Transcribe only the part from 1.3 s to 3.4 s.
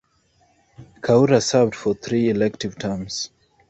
served for three elective terms.